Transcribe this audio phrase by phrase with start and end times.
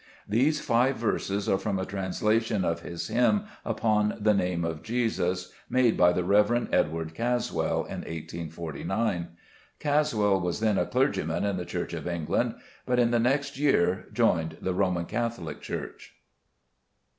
[0.27, 5.53] These five verses are from a translation of his hymn upon the Name of Jesus,
[5.69, 6.69] made by the Rev.
[6.73, 9.27] Edward Caswall in 1849.
[9.77, 12.55] Caswall was then a clergyman in the Church of England,
[12.87, 16.15] but in the next year joined the Roman Catholic Church.